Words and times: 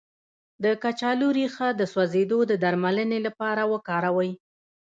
د 0.63 0.65
کچالو 0.83 1.27
ریښه 1.37 1.67
د 1.79 1.81
سوځیدو 1.93 2.39
د 2.49 2.51
درملنې 2.63 3.19
لپاره 3.27 3.61
وکاروئ 3.73 4.31